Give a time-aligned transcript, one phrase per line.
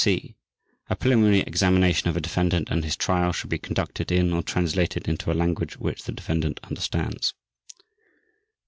[0.03, 0.33] (c)
[0.89, 5.07] A preliminary examination of a defendant and his trial shall be conducted in, or translated
[5.07, 7.35] into, a language which the defendant understands.